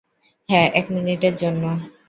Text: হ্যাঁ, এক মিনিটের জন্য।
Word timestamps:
হ্যাঁ, 0.49 0.67
এক 0.73 0.85
মিনিটের 0.91 1.33
জন্য। 1.35 1.63